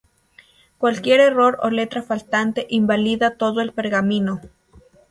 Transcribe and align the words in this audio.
Cualquier 0.79 1.19
error 1.19 1.53
o 1.65 1.67
letra 1.79 2.01
faltante 2.09 2.61
invalida 2.79 3.37
todo 3.41 3.57
el 3.61 3.71
pergamino. 3.71 4.41